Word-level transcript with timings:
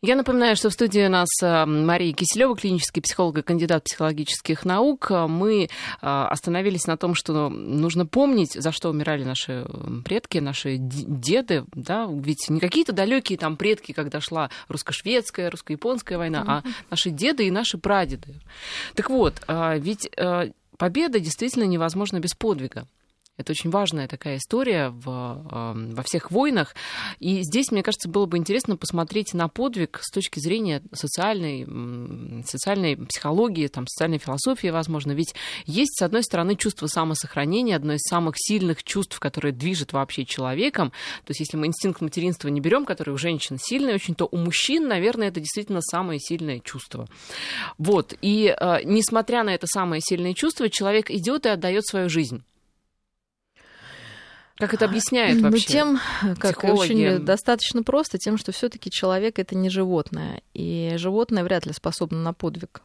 Я 0.00 0.14
напоминаю, 0.14 0.54
что 0.54 0.70
в 0.70 0.72
студии 0.72 1.04
у 1.04 1.08
нас 1.08 1.28
э, 1.42 1.66
Мария 1.66 2.12
Киселева, 2.12 2.54
клинический 2.56 3.02
психолог 3.02 3.38
и 3.38 3.42
кандидат 3.42 3.82
психологических 3.82 4.64
наук. 4.64 5.10
Мы 5.10 5.64
э, 5.64 5.68
остановились 6.00 6.86
на 6.86 6.96
том, 6.96 7.16
что 7.16 7.48
нужно 7.48 8.06
помнить, 8.06 8.52
за 8.52 8.70
что 8.70 8.90
умирали 8.90 9.24
наши 9.24 9.66
предки, 10.04 10.38
наши 10.38 10.76
деды, 10.78 11.64
да, 11.74 12.08
ведь 12.08 12.48
не 12.48 12.60
какие-то 12.60 12.92
далекие 12.92 13.38
там 13.38 13.56
предки, 13.56 13.90
когда 13.90 14.20
шла 14.20 14.50
русско-шведская, 14.68 15.50
русско-японская 15.50 16.16
война, 16.16 16.44
а 16.46 16.62
наши 16.90 17.10
деды 17.10 17.48
и 17.48 17.50
наши 17.50 17.76
прадеды. 17.76 18.36
Так 18.94 19.10
вот, 19.10 19.42
э, 19.48 19.80
ведь 19.80 20.08
победа 20.76 21.18
действительно 21.18 21.64
невозможна 21.64 22.20
без 22.20 22.34
подвига. 22.34 22.86
Это 23.38 23.52
очень 23.52 23.70
важная 23.70 24.08
такая 24.08 24.36
история 24.36 24.90
в, 24.90 25.08
эм, 25.50 25.94
во 25.94 26.02
всех 26.02 26.32
войнах. 26.32 26.74
И 27.20 27.42
здесь, 27.42 27.70
мне 27.70 27.84
кажется, 27.84 28.08
было 28.08 28.26
бы 28.26 28.36
интересно 28.36 28.76
посмотреть 28.76 29.32
на 29.32 29.48
подвиг 29.48 30.00
с 30.02 30.10
точки 30.10 30.40
зрения 30.40 30.82
социальной, 30.92 31.64
социальной 32.44 32.96
психологии, 32.96 33.68
там, 33.68 33.86
социальной 33.86 34.18
философии, 34.18 34.68
возможно. 34.68 35.12
Ведь 35.12 35.34
есть, 35.66 35.98
с 35.98 36.02
одной 36.02 36.24
стороны, 36.24 36.56
чувство 36.56 36.88
самосохранения, 36.88 37.76
одно 37.76 37.94
из 37.94 38.02
самых 38.02 38.34
сильных 38.36 38.82
чувств, 38.82 39.20
которое 39.20 39.52
движет 39.52 39.92
вообще 39.92 40.24
человеком. 40.24 40.90
То 41.24 41.30
есть, 41.30 41.40
если 41.40 41.56
мы 41.56 41.68
инстинкт 41.68 42.00
материнства 42.00 42.48
не 42.48 42.60
берем, 42.60 42.84
который 42.84 43.14
у 43.14 43.18
женщин 43.18 43.56
сильный 43.60 43.94
очень, 43.94 44.16
то 44.16 44.28
у 44.30 44.36
мужчин, 44.36 44.88
наверное, 44.88 45.28
это 45.28 45.38
действительно 45.38 45.80
самое 45.80 46.18
сильное 46.18 46.58
чувство. 46.58 47.06
Вот. 47.78 48.14
И 48.20 48.52
э, 48.58 48.78
несмотря 48.82 49.44
на 49.44 49.54
это 49.54 49.68
самое 49.68 50.02
сильное 50.04 50.34
чувство, 50.34 50.68
человек 50.68 51.08
идет 51.08 51.46
и 51.46 51.50
отдает 51.50 51.86
свою 51.86 52.08
жизнь. 52.08 52.42
Как 54.58 54.74
это 54.74 54.86
объясняет 54.86 55.36
ну, 55.36 55.50
вообще? 55.50 55.84
Ну, 55.84 55.98
тем, 56.22 56.36
как 56.36 56.58
психологи? 56.58 56.90
очень 56.90 57.18
достаточно 57.20 57.82
просто, 57.84 58.18
тем, 58.18 58.36
что 58.36 58.50
все-таки 58.50 58.90
человек 58.90 59.38
это 59.38 59.54
не 59.54 59.70
животное. 59.70 60.42
И 60.52 60.94
животное 60.96 61.44
вряд 61.44 61.64
ли 61.66 61.72
способно 61.72 62.18
на 62.18 62.32
подвиг. 62.32 62.82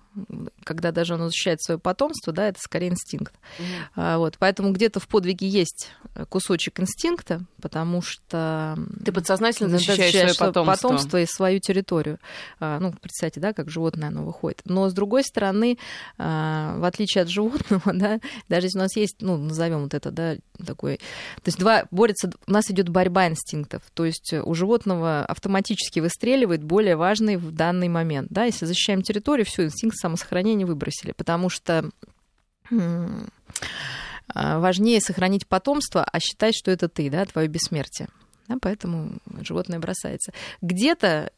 Когда 0.63 0.91
даже 0.91 1.15
оно 1.15 1.29
защищает 1.29 1.63
свое 1.63 1.79
потомство, 1.79 2.31
да, 2.31 2.47
это 2.47 2.59
скорее 2.61 2.89
инстинкт. 2.89 3.33
Mm. 3.95 4.17
Вот, 4.19 4.35
поэтому 4.37 4.71
где-то 4.71 4.99
в 4.99 5.07
подвиге 5.07 5.47
есть 5.47 5.89
кусочек 6.29 6.79
инстинкта, 6.79 7.41
потому 7.59 8.01
что... 8.03 8.77
Ты 9.03 9.11
подсознательно 9.11 9.69
защищаешь, 9.69 9.99
защищаешь 9.99 10.33
свое 10.35 10.51
потомство. 10.51 10.87
потомство 10.89 11.21
и 11.21 11.25
свою 11.25 11.59
территорию. 11.59 12.19
А, 12.59 12.79
ну, 12.79 12.93
представьте, 12.93 13.39
да, 13.39 13.53
как 13.53 13.71
животное 13.71 14.09
оно 14.09 14.23
выходит. 14.23 14.61
Но, 14.65 14.89
с 14.89 14.93
другой 14.93 15.23
стороны, 15.23 15.79
а, 16.19 16.77
в 16.77 16.83
отличие 16.83 17.23
от 17.23 17.29
животного, 17.29 17.81
да, 17.93 18.19
даже 18.47 18.67
если 18.67 18.77
у 18.77 18.81
нас 18.81 18.95
есть, 18.95 19.21
ну, 19.21 19.37
назовем 19.37 19.83
вот 19.83 19.95
это, 19.95 20.11
да, 20.11 20.35
такой... 20.63 20.97
То 20.97 21.47
есть 21.47 21.57
два 21.63 21.85
борются, 21.91 22.29
у 22.45 22.51
нас 22.51 22.69
идет 22.69 22.89
борьба 22.89 23.27
инстинктов. 23.27 23.81
То 23.93 24.05
есть 24.05 24.33
у 24.33 24.53
животного 24.53 25.25
автоматически 25.25 26.01
выстреливает 26.01 26.61
более 26.61 26.97
важный 26.97 27.37
в 27.37 27.51
данный 27.51 27.87
момент. 27.87 28.27
Да? 28.31 28.43
Если 28.43 28.65
защищаем 28.65 29.01
территорию, 29.01 29.45
все, 29.45 29.63
инстинкт 29.63 29.97
самосохранения 29.97 30.65
выбросили, 30.65 31.13
потому 31.13 31.49
что 31.49 31.89
важнее 34.33 34.99
сохранить 35.01 35.47
потомство, 35.47 36.03
а 36.03 36.19
считать, 36.19 36.55
что 36.55 36.71
это 36.71 36.89
ты, 36.89 37.09
да, 37.09 37.25
твое 37.25 37.47
бессмертие. 37.47 38.07
Да, 38.47 38.57
поэтому 38.61 39.19
животное 39.41 39.79
бросается. 39.79 40.33
Где-то 40.61 41.31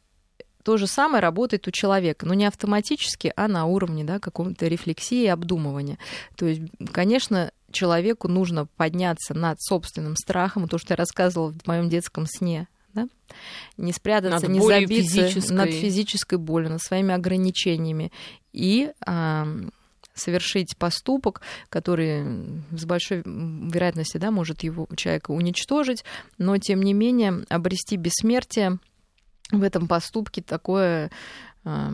то 0.64 0.76
же 0.76 0.88
самое 0.88 1.22
работает 1.22 1.68
у 1.68 1.70
человека, 1.70 2.26
но 2.26 2.34
не 2.34 2.46
автоматически, 2.46 3.32
а 3.36 3.46
на 3.46 3.66
уровне 3.66 4.02
да, 4.02 4.18
какого-то 4.18 4.66
рефлексии 4.66 5.22
и 5.22 5.28
обдумывания. 5.28 5.98
То 6.34 6.46
есть, 6.46 6.62
конечно, 6.92 7.52
человеку 7.76 8.28
нужно 8.28 8.66
подняться 8.76 9.34
над 9.34 9.60
собственным 9.60 10.16
страхом, 10.16 10.68
то, 10.68 10.78
что 10.78 10.94
я 10.94 10.96
рассказывала 10.96 11.52
в 11.52 11.66
моем 11.66 11.88
детском 11.88 12.26
сне, 12.26 12.66
да? 12.94 13.08
не 13.76 13.92
спрятаться, 13.92 14.48
над 14.48 14.56
не 14.56 14.60
забиться 14.60 15.20
физической. 15.20 15.52
над 15.52 15.70
физической 15.70 16.38
болью, 16.38 16.70
над 16.70 16.82
своими 16.82 17.14
ограничениями 17.14 18.10
и 18.52 18.90
а, 19.06 19.46
совершить 20.14 20.76
поступок, 20.78 21.42
который 21.68 22.24
с 22.72 22.84
большой 22.84 23.22
вероятностью 23.24 24.20
да, 24.20 24.30
может 24.30 24.62
его 24.62 24.88
человека 24.96 25.30
уничтожить, 25.30 26.04
но 26.38 26.56
тем 26.58 26.82
не 26.82 26.94
менее 26.94 27.44
обрести 27.48 27.96
бессмертие 27.96 28.78
в 29.52 29.62
этом 29.62 29.86
поступке 29.86 30.42
такое 30.42 31.10
а, 31.64 31.92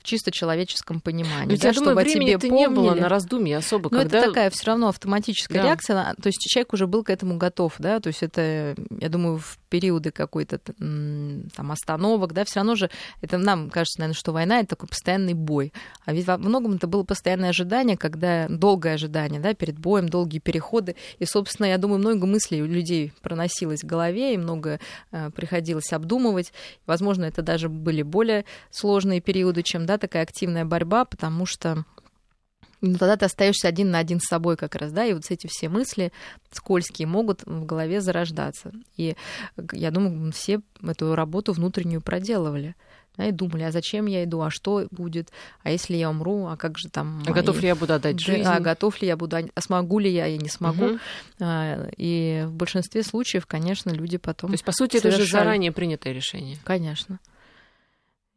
в 0.00 0.02
чисто 0.02 0.30
человеческом 0.30 1.00
понимании. 1.00 1.56
да, 1.56 1.68
я 1.68 1.72
чтобы 1.72 1.90
думаю, 1.90 2.06
времени 2.06 2.36
тебе 2.36 2.48
помнили. 2.48 2.58
не 2.58 2.68
было 2.68 2.94
на 2.94 3.08
раздумье 3.08 3.58
особо. 3.58 3.90
Но 3.92 4.00
когда... 4.00 4.18
это 4.18 4.28
такая 4.28 4.50
все 4.50 4.66
равно 4.66 4.88
автоматическая 4.88 5.62
да. 5.62 5.68
реакция. 5.68 6.14
То 6.20 6.26
есть 6.26 6.38
человек 6.40 6.72
уже 6.72 6.86
был 6.86 7.04
к 7.04 7.10
этому 7.10 7.36
готов, 7.36 7.74
да, 7.78 8.00
то 8.00 8.08
есть 8.08 8.22
это, 8.22 8.74
я 8.98 9.08
думаю, 9.08 9.38
в 9.38 9.58
периоды 9.68 10.10
какой-то 10.10 10.58
там 10.58 11.72
остановок, 11.72 12.32
да, 12.32 12.44
все 12.44 12.56
равно 12.56 12.74
же 12.74 12.90
это 13.20 13.38
нам 13.38 13.70
кажется, 13.70 14.00
наверное, 14.00 14.18
что 14.18 14.32
война 14.32 14.60
это 14.60 14.70
такой 14.70 14.88
постоянный 14.88 15.34
бой. 15.34 15.72
А 16.04 16.12
ведь 16.12 16.26
во 16.26 16.38
многом 16.38 16.74
это 16.74 16.86
было 16.86 17.04
постоянное 17.04 17.50
ожидание, 17.50 17.96
когда 17.96 18.48
долгое 18.48 18.94
ожидание, 18.94 19.40
да, 19.40 19.54
перед 19.54 19.78
боем, 19.78 20.08
долгие 20.08 20.38
переходы. 20.38 20.96
И, 21.18 21.24
собственно, 21.24 21.66
я 21.66 21.78
думаю, 21.78 21.98
много 21.98 22.26
мыслей 22.26 22.62
у 22.62 22.66
людей 22.66 23.12
проносилось 23.22 23.82
в 23.82 23.86
голове, 23.86 24.34
и 24.34 24.38
много 24.38 24.80
э, 25.12 25.30
приходилось 25.30 25.92
обдумывать. 25.92 26.52
Возможно, 26.86 27.24
это 27.24 27.42
даже 27.42 27.68
были 27.68 28.02
более 28.02 28.44
сложные 28.70 29.20
периоды, 29.20 29.62
чем 29.62 29.86
да, 29.90 29.98
такая 29.98 30.22
активная 30.22 30.64
борьба, 30.64 31.04
потому 31.04 31.46
что 31.46 31.84
ну, 32.80 32.96
тогда 32.96 33.16
ты 33.16 33.24
остаешься 33.24 33.66
один 33.66 33.90
на 33.90 33.98
один 33.98 34.20
с 34.20 34.28
собой 34.28 34.56
как 34.56 34.76
раз, 34.76 34.92
да, 34.92 35.04
и 35.04 35.12
вот 35.12 35.24
эти 35.28 35.48
все 35.48 35.68
мысли 35.68 36.12
скользкие 36.52 37.08
могут 37.08 37.42
в 37.44 37.66
голове 37.66 38.00
зарождаться. 38.00 38.72
И 38.96 39.16
я 39.72 39.90
думаю, 39.90 40.30
все 40.32 40.60
эту 40.80 41.16
работу 41.16 41.52
внутреннюю 41.52 42.00
проделывали. 42.00 42.76
Да, 43.16 43.26
и 43.26 43.32
думали, 43.32 43.64
а 43.64 43.72
зачем 43.72 44.06
я 44.06 44.22
иду, 44.22 44.40
а 44.40 44.50
что 44.50 44.86
будет, 44.92 45.30
а 45.64 45.72
если 45.72 45.96
я 45.96 46.08
умру, 46.08 46.46
а 46.46 46.56
как 46.56 46.78
же 46.78 46.88
там... 46.88 47.24
А 47.26 47.32
готов 47.32 47.60
ли 47.60 47.66
я 47.66 47.74
буду 47.74 47.92
отдать 47.92 48.20
жизнь? 48.20 48.44
А 48.46 48.60
готов 48.60 49.02
ли 49.02 49.08
я 49.08 49.16
буду, 49.16 49.36
а 49.36 49.60
смогу 49.60 49.98
ли 49.98 50.08
я, 50.08 50.26
я 50.26 50.36
не 50.36 50.48
смогу. 50.48 50.84
Угу. 50.84 50.98
И 51.96 52.44
в 52.46 52.52
большинстве 52.52 53.02
случаев, 53.02 53.46
конечно, 53.46 53.90
люди 53.90 54.16
потом... 54.16 54.50
То 54.50 54.54
есть, 54.54 54.64
по 54.64 54.70
сути, 54.70 54.98
совершали... 54.98 55.14
это 55.14 55.24
же 55.24 55.32
заранее 55.32 55.72
принятое 55.72 56.12
решение. 56.12 56.56
Конечно. 56.62 57.18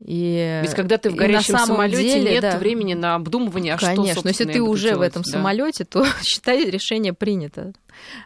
И, 0.06 0.60
Ведь 0.64 0.74
когда 0.74 0.98
ты 0.98 1.10
в 1.10 1.16
горящем 1.16 1.58
самолете, 1.58 2.04
деле, 2.04 2.32
нет 2.34 2.42
да, 2.42 2.58
времени 2.58 2.94
на 2.94 3.16
обдумывание, 3.16 3.76
а 3.76 3.78
конечно, 3.78 4.20
что, 4.20 4.28
если 4.28 4.44
ты 4.44 4.62
уже 4.62 4.90
делать, 4.90 5.00
в 5.00 5.02
этом 5.02 5.22
да. 5.24 5.32
самолете, 5.32 5.86
то 5.86 6.06
считай 6.24 6.70
решение 6.70 7.14
принято. 7.14 7.74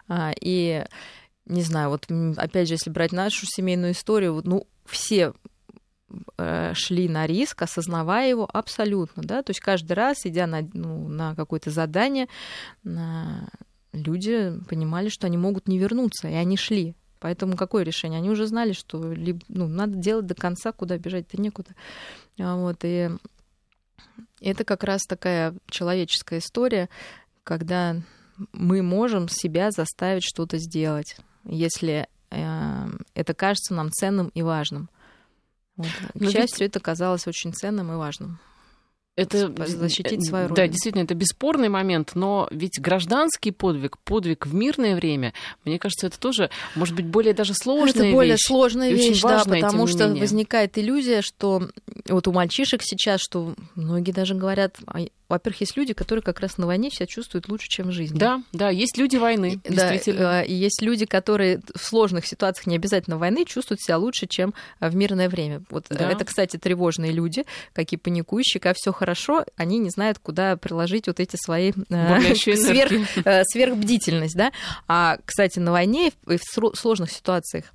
А, 0.07 0.31
и 0.41 0.83
не 1.45 1.61
знаю, 1.61 1.89
вот 1.89 2.07
опять 2.37 2.67
же, 2.67 2.73
если 2.73 2.89
брать 2.89 3.11
нашу 3.11 3.45
семейную 3.45 3.91
историю, 3.91 4.41
ну 4.43 4.65
все 4.85 5.33
э, 6.39 6.73
шли 6.73 7.07
на 7.07 7.27
риск, 7.27 7.61
осознавая 7.61 8.27
его 8.27 8.49
абсолютно, 8.51 9.21
да, 9.21 9.43
то 9.43 9.51
есть 9.51 9.59
каждый 9.59 9.93
раз, 9.93 10.25
идя 10.25 10.47
на, 10.47 10.67
ну, 10.73 11.07
на 11.07 11.35
какое-то 11.35 11.69
задание, 11.69 12.27
люди 12.83 14.53
понимали, 14.67 15.09
что 15.09 15.27
они 15.27 15.37
могут 15.37 15.67
не 15.67 15.77
вернуться, 15.77 16.27
и 16.27 16.33
они 16.33 16.57
шли. 16.57 16.95
Поэтому 17.19 17.55
какое 17.55 17.83
решение? 17.83 18.19
Они 18.19 18.29
уже 18.29 18.47
знали, 18.47 18.73
что 18.73 18.99
ну, 18.99 19.67
надо 19.67 19.95
делать 19.95 20.25
до 20.25 20.35
конца, 20.35 20.71
куда 20.71 20.97
бежать-то 20.97 21.39
некуда. 21.39 21.71
А 22.39 22.55
вот, 22.55 22.83
и 22.83 23.09
это 24.41 24.63
как 24.63 24.83
раз 24.83 25.01
такая 25.07 25.55
человеческая 25.69 26.39
история, 26.39 26.89
когда 27.43 27.95
мы 28.51 28.81
можем 28.81 29.27
себя 29.29 29.71
заставить 29.71 30.23
что-то 30.23 30.57
сделать, 30.57 31.17
если 31.43 32.07
э, 32.29 32.87
это 33.15 33.33
кажется 33.33 33.73
нам 33.73 33.91
ценным 33.91 34.29
и 34.29 34.41
важным. 34.41 34.89
Вот. 35.75 35.87
К 35.87 36.19
Но 36.19 36.29
счастью, 36.29 36.59
ведь... 36.65 36.71
это 36.71 36.79
казалось 36.79 37.27
очень 37.27 37.53
ценным 37.53 37.91
и 37.91 37.95
важным 37.95 38.39
это 39.17 39.51
защитить 39.65 40.25
свою 40.25 40.47
родину. 40.47 40.55
Да, 40.55 40.67
действительно, 40.67 41.03
это 41.03 41.15
бесспорный 41.15 41.69
момент, 41.69 42.11
но 42.13 42.47
ведь 42.51 42.79
гражданский 42.79 43.51
подвиг, 43.51 43.97
подвиг 43.97 44.45
в 44.45 44.53
мирное 44.53 44.95
время, 44.95 45.33
мне 45.65 45.79
кажется, 45.79 46.07
это 46.07 46.19
тоже, 46.19 46.51
может 46.75 46.95
быть, 46.95 47.07
более 47.07 47.33
даже 47.33 47.55
сложная 47.55 48.05
Это 48.05 48.13
более 48.13 48.33
вещь, 48.33 48.45
сложная 48.45 48.91
вещь, 48.91 49.21
да, 49.21 49.37
важная, 49.39 49.61
потому 49.61 49.87
что 49.87 50.07
возникает 50.09 50.77
иллюзия, 50.77 51.21
что 51.21 51.63
вот 52.07 52.27
у 52.27 52.31
мальчишек 52.31 52.81
сейчас, 52.83 53.19
что 53.19 53.55
многие 53.73 54.11
даже 54.11 54.35
говорят, 54.35 54.77
«А 54.85 55.01
во-первых, 55.29 55.61
есть 55.61 55.75
люди, 55.75 55.93
которые 55.93 56.23
как 56.23 56.39
раз 56.39 56.57
на 56.57 56.65
войне 56.65 56.89
себя 56.89 57.05
чувствуют 57.05 57.49
лучше, 57.49 57.67
чем 57.67 57.89
в 57.89 57.91
жизни. 57.91 58.17
Да, 58.17 58.41
да, 58.53 58.69
есть 58.69 58.97
люди 58.97 59.17
войны, 59.17 59.59
да, 59.63 59.91
действительно. 59.91 60.41
И 60.41 60.53
есть 60.53 60.81
люди, 60.81 61.05
которые 61.05 61.61
в 61.75 61.83
сложных 61.83 62.25
ситуациях 62.25 62.67
не 62.67 62.75
обязательно 62.75 63.17
войны 63.17 63.45
чувствуют 63.45 63.81
себя 63.81 63.97
лучше, 63.97 64.27
чем 64.27 64.53
в 64.79 64.95
мирное 64.95 65.29
время. 65.29 65.63
Вот 65.69 65.87
да. 65.89 66.09
это, 66.09 66.23
кстати, 66.25 66.57
тревожные 66.57 67.11
люди, 67.11 67.43
какие 67.73 67.99
паникующие, 67.99 68.61
когда 68.61 68.73
все 68.75 68.93
хорошо, 68.93 69.45
они 69.55 69.79
не 69.79 69.89
знают, 69.89 70.19
куда 70.19 70.55
приложить 70.55 71.07
вот 71.07 71.19
эти 71.19 71.35
свои 71.35 71.73
э, 71.89 72.35
сверх, 72.35 72.91
э, 73.25 73.43
сверхбдительность, 73.43 74.35
да. 74.35 74.51
А, 74.87 75.17
кстати, 75.25 75.59
на 75.59 75.71
войне 75.71 76.11
и 76.27 76.37
в 76.37 76.75
сложных 76.75 77.11
ситуациях 77.11 77.65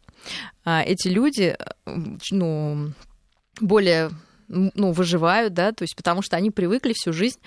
а, 0.65 0.83
эти 0.83 1.09
люди, 1.09 1.57
ну, 2.31 2.93
более 3.61 4.11
ну, 4.53 4.93
выживают, 4.93 5.55
да, 5.55 5.73
то 5.73 5.83
есть 5.83 5.97
потому 5.97 6.23
что 6.23 6.37
они 6.37 6.51
привыкли 6.51 6.93
всю 6.95 7.13
жизнь 7.13 7.41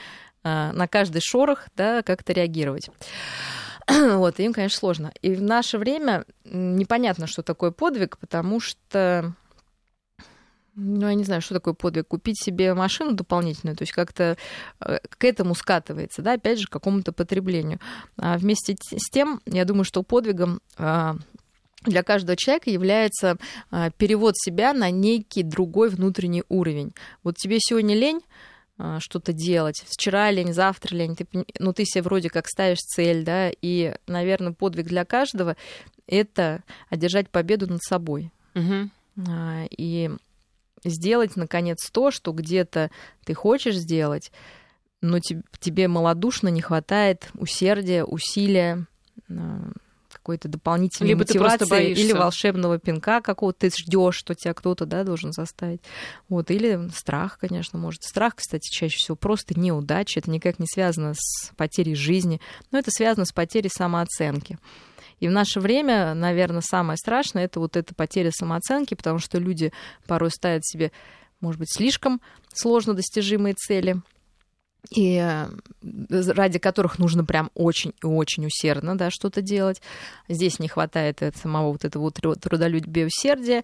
а, 0.43 0.73
на 0.73 0.87
каждый 0.87 1.21
шорох, 1.21 1.67
да, 1.75 2.03
как-то 2.03 2.33
реагировать. 2.33 2.89
Вот, 3.87 4.39
им, 4.39 4.51
конечно, 4.51 4.79
сложно. 4.79 5.11
И 5.21 5.35
в 5.35 5.43
наше 5.43 5.77
время 5.77 6.25
непонятно, 6.43 7.27
что 7.27 7.43
такое 7.43 7.69
подвиг, 7.69 8.17
потому 8.17 8.59
что 8.59 9.35
ну, 10.75 11.07
я 11.07 11.13
не 11.13 11.23
знаю, 11.23 11.41
что 11.41 11.53
такое 11.53 11.73
подвиг. 11.73 12.07
Купить 12.07 12.41
себе 12.41 12.73
машину 12.73 13.13
дополнительную, 13.13 13.77
то 13.77 13.83
есть 13.83 13.93
как-то 13.93 14.37
э, 14.81 14.99
к 15.07 15.23
этому 15.23 15.55
скатывается, 15.55 16.21
да, 16.21 16.33
опять 16.33 16.59
же, 16.59 16.67
к 16.67 16.71
какому-то 16.71 17.13
потреблению. 17.13 17.79
А 18.17 18.37
вместе 18.37 18.75
с 18.75 19.09
тем, 19.09 19.39
я 19.45 19.63
думаю, 19.63 19.85
что 19.85 20.03
подвигом 20.03 20.59
а, 20.77 21.15
для 21.85 22.03
каждого 22.03 22.35
человека 22.35 22.69
является 22.69 23.37
а, 23.71 23.89
перевод 23.91 24.35
себя 24.37 24.73
на 24.73 24.89
некий 24.89 25.43
другой 25.43 25.89
внутренний 25.89 26.43
уровень. 26.49 26.93
Вот 27.23 27.37
тебе 27.37 27.57
сегодня 27.59 27.95
лень, 27.95 28.21
что-то 28.99 29.31
делать. 29.31 29.85
Вчера 29.87 30.31
лень, 30.31 30.53
завтра 30.53 30.95
лень. 30.95 31.15
Ты, 31.15 31.25
ну, 31.59 31.71
ты 31.71 31.85
себе 31.85 32.01
вроде 32.01 32.29
как 32.29 32.47
ставишь 32.49 32.79
цель, 32.79 33.23
да, 33.23 33.49
и, 33.61 33.95
наверное, 34.05 34.51
подвиг 34.51 34.87
для 34.87 35.05
каждого— 35.05 35.55
это 36.07 36.61
одержать 36.89 37.29
победу 37.29 37.67
над 37.67 37.81
собой. 37.81 38.31
Угу. 38.53 38.89
И 39.77 40.11
сделать, 40.83 41.35
наконец, 41.35 41.89
то, 41.89 42.11
что 42.11 42.31
где-то 42.31 42.91
ты 43.23 43.33
хочешь 43.33 43.75
сделать, 43.75 44.31
но 45.01 45.19
тебе 45.19 45.87
малодушно 45.87 46.49
не 46.49 46.61
хватает 46.61 47.29
усердия, 47.35 48.03
усилия, 48.03 48.73
а, 48.73 48.94
какой-то 50.25 50.47
дополнительной 50.47 51.09
Либо 51.09 51.19
мотивации 51.19 51.91
или 51.91 52.11
волшебного 52.11 52.79
пинка 52.79 53.21
какого-то 53.21 53.59
ты 53.59 53.69
ждешь, 53.69 54.15
что 54.15 54.33
тебя 54.33 54.55
кто-то 54.55 54.87
да, 54.87 55.03
должен 55.03 55.31
заставить. 55.31 55.81
Вот. 56.29 56.49
Или 56.49 56.89
страх, 56.95 57.37
конечно, 57.37 57.77
может. 57.77 58.01
Страх, 58.01 58.33
кстати, 58.37 58.67
чаще 58.67 58.97
всего 58.97 59.15
просто 59.15 59.57
неудача. 59.57 60.19
Это 60.19 60.31
никак 60.31 60.57
не 60.57 60.65
связано 60.65 61.13
с 61.15 61.51
потерей 61.55 61.93
жизни, 61.93 62.41
но 62.71 62.79
это 62.79 62.89
связано 62.89 63.25
с 63.25 63.31
потерей 63.31 63.69
самооценки. 63.71 64.57
И 65.19 65.27
в 65.27 65.31
наше 65.31 65.59
время, 65.59 66.15
наверное, 66.15 66.61
самое 66.61 66.97
страшное 66.97 67.45
это 67.45 67.59
вот 67.59 67.77
эта 67.77 67.93
потеря 67.93 68.31
самооценки, 68.31 68.95
потому 68.95 69.19
что 69.19 69.37
люди 69.37 69.71
порой 70.07 70.31
ставят 70.31 70.65
себе, 70.65 70.91
может 71.39 71.59
быть, 71.59 71.71
слишком 71.71 72.19
сложно 72.51 72.95
достижимые 72.95 73.53
цели, 73.53 73.97
и 74.89 75.17
э, 75.21 75.47
ради 76.11 76.59
которых 76.59 76.99
нужно 76.99 77.25
прям 77.25 77.51
очень 77.53 77.93
и 78.01 78.05
очень 78.05 78.45
усердно 78.45 78.97
да, 78.97 79.09
что-то 79.11 79.41
делать. 79.41 79.81
Здесь 80.27 80.59
не 80.59 80.67
хватает 80.67 81.21
самого 81.35 81.71
вот 81.71 81.85
этого 81.85 82.11
трудолюбия 82.11 83.07
усердия, 83.07 83.63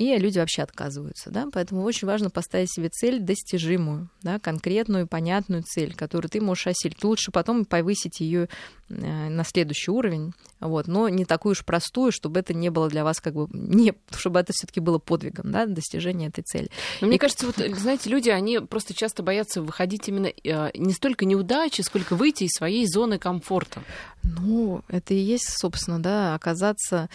и 0.00 0.16
люди 0.16 0.38
вообще 0.38 0.62
отказываются, 0.62 1.30
да, 1.30 1.46
поэтому 1.52 1.82
очень 1.82 2.08
важно 2.08 2.30
поставить 2.30 2.72
себе 2.72 2.88
цель 2.88 3.20
достижимую, 3.20 4.08
да, 4.22 4.38
конкретную, 4.38 5.06
понятную 5.06 5.62
цель, 5.62 5.94
которую 5.94 6.30
ты 6.30 6.40
можешь 6.40 6.68
осилить. 6.68 7.04
Лучше 7.04 7.30
потом 7.30 7.66
повысить 7.66 8.20
ее 8.20 8.48
э, 8.88 9.28
на 9.28 9.44
следующий 9.44 9.90
уровень, 9.90 10.32
вот, 10.58 10.86
но 10.86 11.10
не 11.10 11.26
такую 11.26 11.52
уж 11.52 11.66
простую, 11.66 12.12
чтобы 12.12 12.40
это 12.40 12.54
не 12.54 12.70
было 12.70 12.88
для 12.88 13.04
вас 13.04 13.20
как 13.20 13.34
бы 13.34 13.46
не, 13.52 13.92
чтобы 14.16 14.40
это 14.40 14.54
все-таки 14.54 14.80
было 14.80 14.96
подвигом, 14.96 15.52
да, 15.52 15.66
достижение 15.66 16.30
этой 16.30 16.44
цели. 16.44 16.70
Но 17.02 17.06
мне 17.06 17.16
и... 17.16 17.18
кажется, 17.18 17.44
вот, 17.44 17.56
знаете, 17.78 18.08
люди, 18.08 18.30
они 18.30 18.58
просто 18.60 18.94
часто 18.94 19.22
боятся 19.22 19.60
выходить 19.60 20.08
именно 20.08 20.28
э, 20.28 20.70
не 20.78 20.94
столько 20.94 21.26
неудачи, 21.26 21.82
сколько 21.82 22.16
выйти 22.16 22.44
из 22.44 22.52
своей 22.52 22.86
зоны 22.86 23.18
комфорта. 23.18 23.82
Ну, 24.22 24.82
это 24.88 25.12
и 25.12 25.18
есть, 25.18 25.58
собственно, 25.58 26.02
да, 26.02 26.34
оказаться 26.34 27.10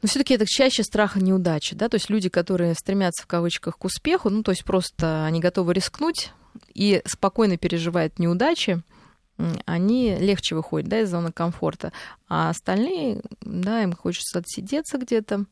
но 0.00 0.08
все-таки 0.08 0.34
это 0.34 0.46
чаще 0.46 0.82
страха 0.82 1.20
неудачи, 1.20 1.74
да, 1.74 1.88
то 1.88 1.96
есть 1.96 2.10
люди, 2.10 2.28
которые 2.28 2.74
стремятся 2.74 3.22
в 3.22 3.26
кавычках 3.26 3.78
к 3.78 3.84
успеху, 3.84 4.30
ну, 4.30 4.42
то 4.42 4.52
есть 4.52 4.64
просто 4.64 5.24
они 5.24 5.40
готовы 5.40 5.74
рискнуть 5.74 6.32
и 6.74 7.02
спокойно 7.04 7.56
переживают 7.56 8.18
неудачи, 8.18 8.82
они 9.66 10.16
легче 10.16 10.54
выходят, 10.54 10.88
да, 10.88 11.00
из 11.00 11.10
зоны 11.10 11.32
комфорта, 11.32 11.92
а 12.28 12.50
остальные, 12.50 13.22
да, 13.40 13.82
им 13.82 13.92
хочется 13.92 14.40
отсидеться 14.40 14.98
где-то, 14.98 15.44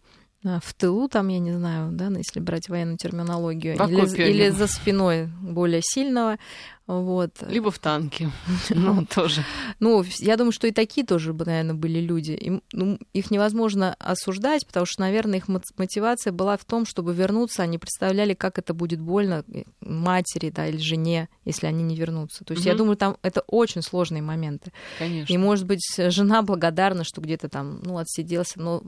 в 0.42 0.74
тылу, 0.74 1.08
там, 1.08 1.26
я 1.28 1.40
не 1.40 1.52
знаю, 1.52 1.90
да, 1.92 2.06
если 2.16 2.38
брать 2.40 2.68
военную 2.68 2.98
терминологию, 2.98 3.74
или, 3.74 4.30
или 4.30 4.48
за 4.50 4.68
спиной 4.68 5.28
более 5.40 5.80
сильного, 5.82 6.38
вот. 6.86 7.32
Либо 7.48 7.70
в 7.70 7.78
танке. 7.78 8.30
Ну, 8.70 9.04
тоже. 9.06 9.42
Ну, 9.80 10.04
я 10.18 10.36
думаю, 10.36 10.52
что 10.52 10.66
и 10.66 10.70
такие 10.70 11.04
тоже, 11.04 11.32
наверное, 11.32 11.74
были 11.74 11.98
люди. 11.98 12.32
Им, 12.32 12.62
ну, 12.72 12.98
их 13.12 13.30
невозможно 13.30 13.96
осуждать, 13.98 14.66
потому 14.66 14.86
что, 14.86 15.00
наверное, 15.00 15.38
их 15.38 15.48
мотивация 15.48 16.32
была 16.32 16.56
в 16.56 16.64
том, 16.64 16.86
чтобы 16.86 17.14
вернуться. 17.14 17.62
Они 17.62 17.78
представляли, 17.78 18.34
как 18.34 18.58
это 18.58 18.74
будет 18.74 19.00
больно 19.00 19.44
э, 19.52 19.64
матери, 19.80 20.50
да, 20.50 20.68
или 20.68 20.76
жене, 20.76 21.28
если 21.44 21.66
они 21.66 21.82
не 21.82 21.96
вернутся. 21.96 22.44
То 22.44 22.52
есть, 22.52 22.64
угу. 22.64 22.70
я 22.70 22.76
думаю, 22.76 22.96
там 22.96 23.16
это 23.22 23.42
очень 23.46 23.82
сложные 23.82 24.22
моменты. 24.22 24.72
Конечно. 24.98 25.32
И, 25.32 25.38
может 25.38 25.66
быть, 25.66 25.82
жена 25.96 26.42
благодарна, 26.42 27.02
что 27.02 27.20
где-то 27.20 27.48
там, 27.48 27.80
ну, 27.82 27.98
отсиделся, 27.98 28.60
но 28.60 28.82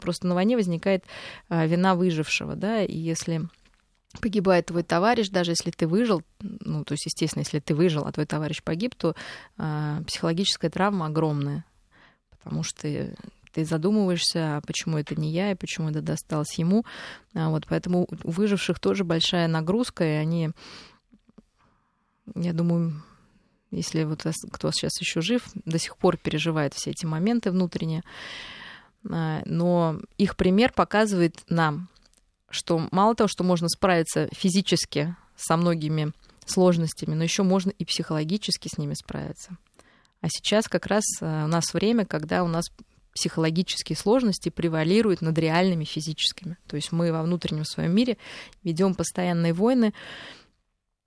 просто 0.00 0.26
на 0.26 0.34
войне 0.34 0.56
возникает 0.56 1.04
а, 1.48 1.66
вина 1.66 1.94
выжившего, 1.94 2.54
да, 2.54 2.82
и 2.82 2.96
если 2.96 3.48
погибает 4.20 4.66
твой 4.66 4.82
товарищ, 4.82 5.28
даже 5.28 5.52
если 5.52 5.70
ты 5.70 5.86
выжил, 5.86 6.22
ну, 6.40 6.84
то 6.84 6.92
есть, 6.92 7.06
естественно, 7.06 7.42
если 7.42 7.60
ты 7.60 7.74
выжил, 7.74 8.04
а 8.04 8.12
твой 8.12 8.26
товарищ 8.26 8.62
погиб, 8.62 8.94
то 8.96 9.14
э, 9.56 10.02
психологическая 10.06 10.70
травма 10.70 11.06
огромная, 11.06 11.64
потому 12.30 12.62
что 12.62 12.88
ты 13.52 13.64
задумываешься, 13.64 14.56
а 14.56 14.60
почему 14.60 14.98
это 14.98 15.14
не 15.14 15.30
я, 15.30 15.52
и 15.52 15.56
почему 15.56 15.90
это 15.90 16.02
досталось 16.02 16.54
ему. 16.54 16.84
А 17.34 17.50
вот, 17.50 17.66
поэтому 17.68 18.08
у 18.24 18.30
выживших 18.30 18.78
тоже 18.78 19.04
большая 19.04 19.48
нагрузка, 19.48 20.04
и 20.04 20.16
они, 20.16 20.50
я 22.34 22.52
думаю, 22.52 23.02
если 23.70 24.04
вот 24.04 24.26
кто 24.52 24.70
сейчас 24.72 25.00
еще 25.00 25.20
жив, 25.20 25.44
до 25.64 25.78
сих 25.78 25.96
пор 25.96 26.16
переживает 26.16 26.74
все 26.74 26.90
эти 26.90 27.06
моменты 27.06 27.50
внутренние. 27.50 28.02
А, 29.08 29.42
но 29.44 30.00
их 30.18 30.36
пример 30.36 30.72
показывает 30.72 31.36
нам, 31.48 31.88
что 32.50 32.88
мало 32.90 33.14
того, 33.14 33.28
что 33.28 33.44
можно 33.44 33.68
справиться 33.68 34.28
физически 34.32 35.16
со 35.36 35.56
многими 35.56 36.12
сложностями, 36.44 37.14
но 37.14 37.24
еще 37.24 37.42
можно 37.42 37.70
и 37.70 37.84
психологически 37.84 38.68
с 38.68 38.76
ними 38.76 38.94
справиться. 38.94 39.56
А 40.20 40.26
сейчас 40.28 40.68
как 40.68 40.86
раз 40.86 41.04
э, 41.20 41.44
у 41.44 41.46
нас 41.46 41.72
время, 41.72 42.04
когда 42.04 42.44
у 42.44 42.48
нас 42.48 42.66
психологические 43.14 43.96
сложности 43.96 44.50
превалируют 44.50 45.20
над 45.20 45.36
реальными 45.38 45.84
физическими. 45.84 46.56
То 46.66 46.76
есть 46.76 46.92
мы 46.92 47.12
во 47.12 47.22
внутреннем 47.22 47.64
своем 47.64 47.94
мире 47.94 48.16
ведем 48.62 48.94
постоянные 48.94 49.52
войны 49.52 49.92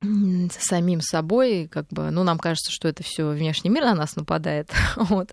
с 0.01 0.67
самим 0.67 0.99
собой, 0.99 1.69
как 1.71 1.87
бы, 1.87 2.11
ну, 2.11 2.23
нам 2.23 2.37
кажется, 2.37 2.71
что 2.71 2.89
это 2.89 3.03
все 3.03 3.29
внешний 3.29 3.69
мир 3.69 3.83
на 3.83 3.95
нас 3.95 4.17
нападает, 4.17 4.69
вот. 4.97 5.31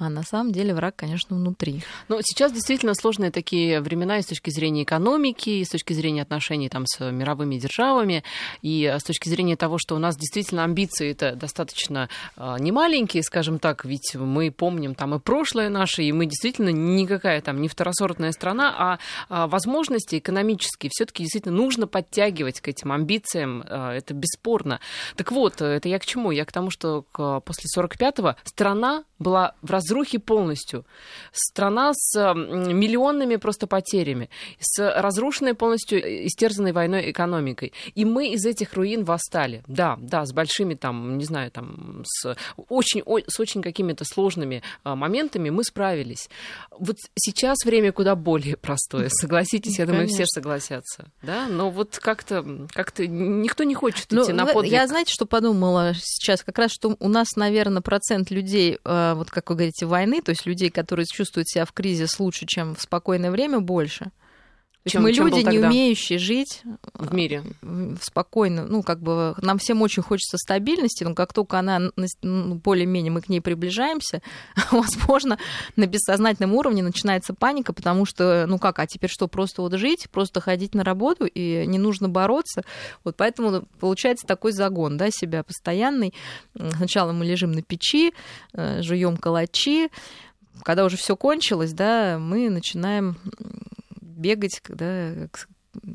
А 0.00 0.08
на 0.08 0.22
самом 0.22 0.50
деле 0.50 0.74
враг, 0.74 0.96
конечно, 0.96 1.36
внутри. 1.36 1.82
Но 2.08 2.20
сейчас 2.22 2.52
действительно 2.52 2.94
сложные 2.94 3.30
такие 3.30 3.82
времена 3.82 4.16
и 4.18 4.22
с 4.22 4.26
точки 4.26 4.48
зрения 4.48 4.84
экономики, 4.84 5.50
и 5.50 5.64
с 5.64 5.68
точки 5.68 5.92
зрения 5.92 6.22
отношений 6.22 6.70
там, 6.70 6.86
с 6.86 7.10
мировыми 7.10 7.56
державами, 7.58 8.24
и 8.62 8.86
с 8.86 9.02
точки 9.02 9.28
зрения 9.28 9.56
того, 9.56 9.76
что 9.76 9.94
у 9.94 9.98
нас 9.98 10.16
действительно 10.16 10.64
амбиции 10.64 11.10
это 11.10 11.36
достаточно 11.36 12.08
э, 12.38 12.56
немаленькие, 12.60 13.22
скажем 13.22 13.58
так, 13.58 13.84
ведь 13.84 14.14
мы 14.14 14.50
помним 14.50 14.94
там 14.94 15.14
и 15.14 15.18
прошлое 15.18 15.68
наше, 15.68 16.02
и 16.02 16.12
мы 16.12 16.24
действительно 16.24 16.70
никакая 16.70 17.42
там 17.42 17.60
не 17.60 17.68
второсортная 17.68 18.32
страна, 18.32 18.74
а, 18.78 18.98
а 19.28 19.48
возможности 19.48 20.16
экономические 20.16 20.88
все-таки 20.90 21.24
действительно 21.24 21.54
нужно 21.54 21.86
подтягивать 21.86 22.62
к 22.62 22.68
этим 22.68 22.90
амбициям, 22.90 23.62
э, 23.68 23.98
это 23.98 24.14
бесспорно. 24.14 24.80
Так 25.16 25.30
вот, 25.30 25.60
это 25.60 25.90
я 25.90 25.98
к 25.98 26.06
чему? 26.06 26.30
Я 26.30 26.46
к 26.46 26.52
тому, 26.52 26.70
что 26.70 27.04
к, 27.12 27.40
после 27.40 27.64
45-го 27.76 28.36
страна 28.44 29.04
была 29.18 29.54
в 29.60 29.70
раз 29.70 29.89
разрухе 29.90 30.18
полностью. 30.18 30.84
Страна 31.32 31.92
с 31.94 32.34
миллионными 32.34 33.36
просто 33.36 33.66
потерями, 33.66 34.30
с 34.60 34.78
разрушенной 34.78 35.54
полностью 35.54 36.00
истерзанной 36.26 36.72
войной 36.72 37.10
экономикой. 37.10 37.72
И 37.94 38.04
мы 38.04 38.28
из 38.28 38.46
этих 38.46 38.74
руин 38.74 39.04
восстали. 39.04 39.62
Да, 39.66 39.98
да, 40.00 40.24
с 40.24 40.32
большими 40.32 40.74
там, 40.74 41.18
не 41.18 41.24
знаю, 41.24 41.50
там, 41.50 42.04
с 42.06 42.36
очень, 42.68 43.02
с 43.26 43.40
очень 43.40 43.62
какими-то 43.62 44.04
сложными 44.04 44.62
а, 44.84 44.94
моментами 44.94 45.50
мы 45.50 45.64
справились. 45.64 46.28
Вот 46.70 46.96
сейчас 47.18 47.58
время 47.64 47.92
куда 47.92 48.14
более 48.14 48.56
простое, 48.56 49.08
согласитесь, 49.10 49.78
я 49.78 49.86
думаю, 49.86 50.08
все 50.08 50.24
согласятся. 50.26 51.10
Да, 51.22 51.48
но 51.48 51.70
вот 51.70 51.98
как-то 52.00 52.68
как 52.72 52.96
никто 52.98 53.64
не 53.64 53.74
хочет 53.74 54.06
ну, 54.10 54.22
идти 54.22 54.32
на 54.32 54.46
подвиг. 54.46 54.72
Я, 54.72 54.86
знаете, 54.86 55.12
что 55.12 55.26
подумала 55.26 55.92
сейчас? 55.94 56.42
Как 56.42 56.58
раз, 56.58 56.70
что 56.70 56.96
у 56.98 57.08
нас, 57.08 57.36
наверное, 57.36 57.82
процент 57.82 58.30
людей, 58.30 58.78
а, 58.84 59.14
вот 59.14 59.30
как 59.30 59.50
вы 59.50 59.56
говорите, 59.56 59.79
войны, 59.86 60.22
то 60.22 60.30
есть 60.30 60.46
людей, 60.46 60.70
которые 60.70 61.06
чувствуют 61.06 61.48
себя 61.48 61.64
в 61.64 61.72
кризис 61.72 62.18
лучше, 62.20 62.46
чем 62.46 62.74
в 62.74 62.82
спокойное 62.82 63.30
время, 63.30 63.60
больше. 63.60 64.10
То 64.84 64.90
чем, 64.90 65.02
мы 65.02 65.12
чем 65.12 65.26
люди, 65.26 65.46
не 65.46 65.58
умеющие 65.58 66.18
жить 66.18 66.62
в 66.94 67.12
мире 67.12 67.44
спокойно. 68.00 68.64
Ну, 68.64 68.82
как 68.82 69.02
бы 69.02 69.34
нам 69.42 69.58
всем 69.58 69.82
очень 69.82 70.02
хочется 70.02 70.38
стабильности, 70.38 71.04
но 71.04 71.14
как 71.14 71.34
только 71.34 71.58
она 71.58 71.90
ну, 72.22 72.54
более-менее 72.54 73.12
мы 73.12 73.20
к 73.20 73.28
ней 73.28 73.42
приближаемся, 73.42 74.22
возможно, 74.70 75.38
на 75.76 75.86
бессознательном 75.86 76.54
уровне 76.54 76.82
начинается 76.82 77.34
паника, 77.34 77.74
потому 77.74 78.06
что, 78.06 78.46
ну 78.48 78.58
как, 78.58 78.78
а 78.78 78.86
теперь 78.86 79.10
что, 79.10 79.28
просто 79.28 79.60
вот 79.60 79.74
жить, 79.74 80.08
просто 80.10 80.40
ходить 80.40 80.74
на 80.74 80.82
работу, 80.82 81.26
и 81.26 81.66
не 81.66 81.78
нужно 81.78 82.08
бороться. 82.08 82.62
Вот 83.04 83.16
поэтому 83.16 83.66
получается 83.80 84.26
такой 84.26 84.52
загон, 84.52 84.96
да, 84.96 85.08
себя 85.10 85.42
постоянный. 85.42 86.14
Сначала 86.76 87.12
мы 87.12 87.26
лежим 87.26 87.52
на 87.52 87.60
печи, 87.60 88.14
э, 88.54 88.80
жуем 88.80 89.18
калачи, 89.18 89.90
когда 90.62 90.86
уже 90.86 90.96
все 90.96 91.16
кончилось, 91.16 91.74
да, 91.74 92.18
мы 92.18 92.48
начинаем 92.48 93.16
бегать, 94.20 94.60
да, 94.68 95.28
к 95.30 95.48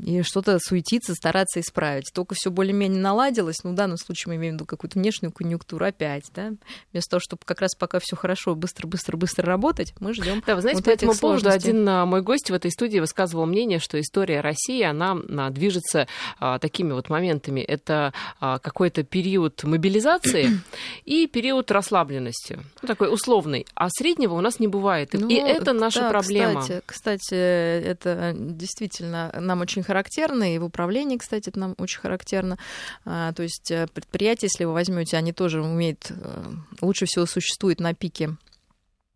и 0.03 0.21
что-то 0.21 0.57
суетиться, 0.59 1.13
стараться 1.13 1.59
исправить. 1.59 2.11
Только 2.13 2.35
все 2.35 2.51
более-менее 2.51 3.01
наладилось, 3.01 3.63
ну, 3.63 3.71
в 3.71 3.75
данном 3.75 3.97
случае 3.97 4.31
мы 4.31 4.35
имеем 4.37 4.53
в 4.53 4.55
виду 4.57 4.65
какую-то 4.65 4.99
внешнюю 4.99 5.31
конъюнктуру 5.31 5.85
опять, 5.85 6.23
да, 6.33 6.53
вместо 6.91 7.11
того, 7.11 7.21
чтобы 7.21 7.41
как 7.45 7.61
раз 7.61 7.75
пока 7.75 7.99
все 7.99 8.15
хорошо, 8.15 8.55
быстро-быстро-быстро 8.55 9.45
работать, 9.45 9.93
мы 9.99 10.13
ждем. 10.13 10.41
Да, 10.45 10.55
вы 10.55 10.61
знаете, 10.61 10.79
вот 10.79 10.85
по 10.85 10.89
этому 10.89 11.13
поводу 11.15 11.49
один 11.49 11.87
а, 11.87 12.05
мой 12.05 12.21
гость 12.21 12.49
в 12.49 12.53
этой 12.53 12.71
студии 12.71 12.99
высказывал 12.99 13.45
мнение, 13.45 13.79
что 13.79 13.99
история 13.99 14.41
России, 14.41 14.81
она 14.81 15.17
а, 15.37 15.49
движется 15.49 16.07
а, 16.39 16.59
такими 16.59 16.93
вот 16.93 17.09
моментами. 17.09 17.61
Это 17.61 18.13
а, 18.39 18.59
какой-то 18.59 19.03
период 19.03 19.63
мобилизации 19.63 20.59
и 21.05 21.27
период 21.27 21.71
расслабленности, 21.71 22.59
ну, 22.81 22.87
такой 22.87 23.13
условный. 23.13 23.65
А 23.75 23.89
среднего 23.89 24.35
у 24.35 24.41
нас 24.41 24.59
не 24.59 24.67
бывает. 24.67 25.09
Ну, 25.13 25.27
и 25.27 25.35
это 25.35 25.73
наша 25.73 26.01
да, 26.01 26.09
проблема. 26.09 26.61
Кстати, 26.61 26.81
кстати, 26.85 27.35
это 27.35 28.33
действительно 28.35 29.33
нам 29.39 29.64
очень 29.65 29.83
характерно, 29.83 30.55
и 30.55 30.57
в 30.57 30.63
управлении, 30.63 31.17
кстати, 31.17 31.49
это 31.49 31.59
нам 31.59 31.75
очень 31.77 31.99
характерно. 31.99 32.57
А, 33.05 33.33
то 33.33 33.43
есть 33.43 33.71
э, 33.71 33.87
предприятия, 33.93 34.47
если 34.47 34.65
вы 34.65 34.73
возьмете, 34.73 35.17
они 35.17 35.33
тоже 35.33 35.61
умеют, 35.61 36.07
э, 36.09 36.43
лучше 36.81 37.05
всего 37.05 37.25
существуют 37.25 37.79
на 37.79 37.93
пике 37.93 38.37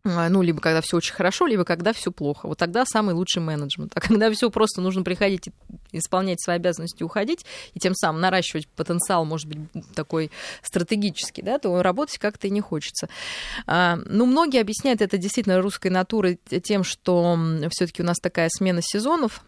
а, 0.02 0.30
ну, 0.30 0.40
либо 0.40 0.60
когда 0.60 0.80
все 0.80 0.96
очень 0.96 1.12
хорошо, 1.12 1.46
либо 1.46 1.64
когда 1.64 1.92
все 1.92 2.10
плохо. 2.10 2.46
Вот 2.48 2.58
тогда 2.58 2.84
самый 2.86 3.14
лучший 3.14 3.42
менеджмент. 3.42 3.92
А 4.00 4.00
когда 4.00 4.30
все 4.30 4.50
просто 4.50 4.80
нужно 4.80 5.02
приходить, 5.02 5.50
исполнять 5.92 6.40
свои 6.42 6.56
обязанности, 6.56 7.02
уходить, 7.02 7.44
и 7.74 7.78
тем 7.78 7.94
самым 7.94 8.20
наращивать 8.20 8.66
потенциал, 8.68 9.24
может 9.24 9.46
быть, 9.46 9.58
такой 9.94 10.30
стратегический, 10.62 11.42
да, 11.42 11.58
то 11.58 11.82
работать 11.82 12.18
как-то 12.18 12.46
и 12.46 12.50
не 12.50 12.60
хочется. 12.60 13.08
А, 13.66 13.98
ну, 14.06 14.24
многие 14.24 14.60
объясняют 14.60 15.02
это 15.02 15.18
действительно 15.18 15.60
русской 15.60 15.88
натурой 15.88 16.40
тем, 16.62 16.82
что 16.82 17.38
все-таки 17.70 18.02
у 18.02 18.06
нас 18.06 18.18
такая 18.18 18.48
смена 18.50 18.80
сезонов, 18.82 19.42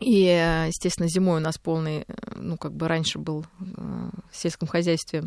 и, 0.00 0.24
естественно, 0.66 1.08
зимой 1.08 1.38
у 1.38 1.42
нас 1.42 1.56
полный, 1.56 2.04
э, 2.06 2.14
ну, 2.36 2.58
как 2.58 2.72
бы 2.74 2.86
раньше 2.86 3.18
был 3.18 3.46
э, 3.60 3.64
в 4.30 4.36
сельском 4.36 4.68
хозяйстве 4.68 5.24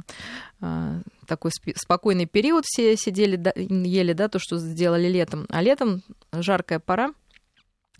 э, 0.61 1.01
такой 1.25 1.51
спокойный 1.75 2.27
период, 2.27 2.65
все 2.67 2.95
сидели, 2.95 3.41
ели, 3.55 4.13
да, 4.13 4.27
то, 4.27 4.38
что 4.38 4.57
сделали 4.57 5.07
летом. 5.07 5.47
А 5.49 5.61
летом 5.61 6.03
жаркая 6.31 6.79
пора, 6.79 7.13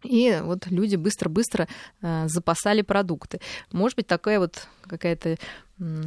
и 0.04 0.40
вот 0.44 0.68
люди 0.68 0.96
быстро-быстро 0.96 1.68
запасали 2.02 2.84
продукты. 2.84 3.42
Может 3.74 3.98
быть, 3.98 4.08
такая 4.08 4.40
вот 4.40 4.68
какая-то 4.84 5.38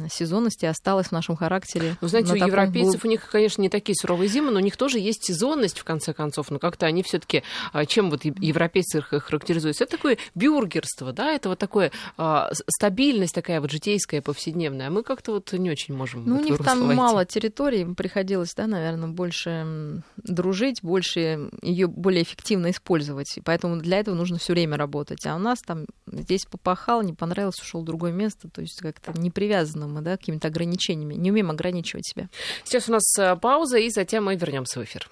сезонности 0.09 0.65
осталось 0.65 1.07
в 1.07 1.11
нашем 1.11 1.35
характере. 1.35 1.97
Вы 2.01 2.07
знаете, 2.07 2.33
у 2.33 2.35
европейцев 2.35 3.01
был... 3.01 3.07
у 3.07 3.11
них, 3.11 3.29
конечно, 3.29 3.61
не 3.61 3.69
такие 3.69 3.95
суровые 3.95 4.27
зимы, 4.27 4.51
но 4.51 4.59
у 4.59 4.63
них 4.63 4.77
тоже 4.77 4.99
есть 4.99 5.25
сезонность, 5.25 5.79
в 5.79 5.83
конце 5.83 6.13
концов. 6.13 6.51
Но 6.51 6.59
как-то 6.59 6.85
они 6.85 7.03
все 7.03 7.19
таки 7.19 7.43
а, 7.71 7.85
чем 7.85 8.09
вот 8.09 8.23
европейцы 8.23 9.01
характеризуются? 9.01 9.83
Это 9.83 9.97
такое 9.97 10.17
бюргерство, 10.35 11.11
да, 11.13 11.31
это 11.31 11.49
вот 11.49 11.59
такое 11.59 11.91
а, 12.17 12.51
стабильность 12.67 13.33
такая 13.33 13.61
вот 13.61 13.71
житейская, 13.71 14.21
повседневная. 14.21 14.87
А 14.87 14.89
мы 14.89 15.03
как-то 15.03 15.33
вот 15.33 15.51
не 15.53 15.69
очень 15.69 15.95
можем 15.95 16.25
Ну, 16.25 16.37
у 16.37 16.41
них 16.41 16.57
там 16.59 16.81
войти. 16.81 16.95
мало 16.95 17.25
территорий, 17.25 17.85
приходилось, 17.93 18.53
да, 18.55 18.67
наверное, 18.67 19.09
больше 19.09 20.03
дружить, 20.17 20.81
больше 20.81 21.49
ее 21.61 21.87
более 21.87 22.23
эффективно 22.23 22.71
использовать. 22.71 23.37
И 23.37 23.41
поэтому 23.41 23.77
для 23.77 23.99
этого 23.99 24.15
нужно 24.15 24.37
все 24.37 24.53
время 24.53 24.77
работать. 24.77 25.25
А 25.25 25.35
у 25.35 25.39
нас 25.39 25.59
там 25.61 25.85
здесь 26.07 26.45
попахал, 26.45 27.01
не 27.01 27.13
понравилось, 27.13 27.59
ушел 27.59 27.81
в 27.81 27.85
другое 27.85 28.11
место. 28.11 28.49
То 28.49 28.61
есть 28.61 28.79
как-то 28.79 29.17
не 29.19 29.31
мы, 29.65 30.01
да, 30.01 30.17
какими-то 30.17 30.47
ограничениями, 30.47 31.15
не 31.15 31.31
умеем 31.31 31.51
ограничивать 31.51 32.05
себя. 32.05 32.29
Сейчас 32.63 32.89
у 32.89 32.91
нас 32.91 33.03
э, 33.17 33.35
пауза, 33.35 33.77
и 33.77 33.89
затем 33.89 34.25
мы 34.25 34.35
вернемся 34.35 34.79
в 34.79 34.83
эфир. 34.83 35.09